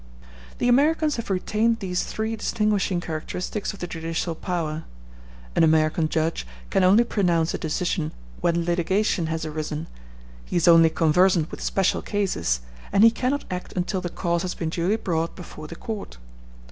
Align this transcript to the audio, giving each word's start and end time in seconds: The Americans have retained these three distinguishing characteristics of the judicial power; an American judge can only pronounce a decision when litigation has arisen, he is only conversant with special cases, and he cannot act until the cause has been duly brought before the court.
The 0.57 0.67
Americans 0.67 1.17
have 1.17 1.29
retained 1.29 1.77
these 1.77 2.03
three 2.03 2.35
distinguishing 2.35 3.01
characteristics 3.01 3.71
of 3.71 3.77
the 3.77 3.85
judicial 3.85 4.33
power; 4.33 4.85
an 5.55 5.61
American 5.63 6.09
judge 6.09 6.47
can 6.71 6.83
only 6.83 7.03
pronounce 7.03 7.53
a 7.53 7.59
decision 7.59 8.11
when 8.39 8.65
litigation 8.65 9.27
has 9.27 9.45
arisen, 9.45 9.85
he 10.43 10.55
is 10.55 10.67
only 10.67 10.89
conversant 10.89 11.51
with 11.51 11.61
special 11.61 12.01
cases, 12.01 12.61
and 12.91 13.03
he 13.03 13.11
cannot 13.11 13.45
act 13.51 13.73
until 13.73 14.01
the 14.01 14.09
cause 14.09 14.41
has 14.41 14.55
been 14.55 14.69
duly 14.69 14.95
brought 14.95 15.35
before 15.35 15.67
the 15.67 15.75
court. 15.75 16.17